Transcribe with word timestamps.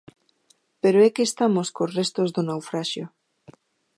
Pero 0.81 0.97
é 1.07 1.09
que 1.15 1.27
estamos 1.29 1.67
cos 1.75 1.91
restos 1.99 2.29
do 2.35 2.41
naufraxio. 2.49 3.05